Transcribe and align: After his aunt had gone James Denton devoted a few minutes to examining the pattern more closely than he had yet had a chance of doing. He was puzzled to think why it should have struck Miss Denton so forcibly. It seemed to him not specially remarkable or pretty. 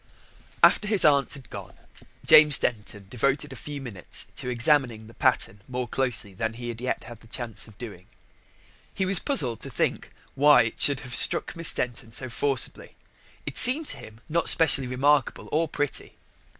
After 0.63 0.87
his 0.87 1.05
aunt 1.05 1.33
had 1.35 1.51
gone 1.51 1.75
James 2.25 2.57
Denton 2.57 3.05
devoted 3.07 3.53
a 3.53 3.55
few 3.55 3.79
minutes 3.79 4.25
to 4.37 4.49
examining 4.49 5.05
the 5.05 5.13
pattern 5.13 5.61
more 5.67 5.87
closely 5.87 6.33
than 6.33 6.53
he 6.53 6.69
had 6.69 6.81
yet 6.81 7.03
had 7.03 7.23
a 7.23 7.27
chance 7.27 7.67
of 7.67 7.77
doing. 7.77 8.07
He 8.95 9.05
was 9.05 9.19
puzzled 9.19 9.61
to 9.61 9.69
think 9.69 10.09
why 10.33 10.63
it 10.63 10.81
should 10.81 11.01
have 11.01 11.13
struck 11.15 11.55
Miss 11.55 11.71
Denton 11.71 12.11
so 12.13 12.29
forcibly. 12.31 12.93
It 13.45 13.59
seemed 13.59 13.85
to 13.89 13.97
him 13.97 14.21
not 14.27 14.49
specially 14.49 14.87
remarkable 14.87 15.47
or 15.51 15.67
pretty. 15.67 16.15